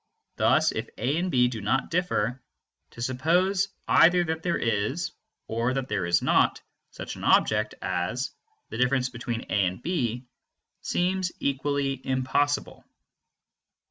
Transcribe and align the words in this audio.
Thus 0.37 0.71
if 0.71 0.89
A 0.97 1.17
and 1.19 1.29
B 1.29 1.47
do 1.47 1.61
not 1.61 1.91
differ, 1.91 2.41
to 2.89 3.03
suppose 3.03 3.67
either 3.87 4.23
that 4.23 4.41
there 4.41 4.57
is, 4.57 5.11
or 5.47 5.75
that 5.75 5.89
there 5.89 6.07
is 6.07 6.23
not, 6.23 6.59
such 6.89 7.15
an 7.17 7.23
object 7.23 7.75
as 7.83 8.31
"the 8.69 8.77
difference 8.79 9.09
between 9.09 9.45
A 9.51 9.67
and 9.67 9.79
B" 9.83 10.25
seems 10.81 11.31
equally 11.39 12.01
impossible. 12.03 12.83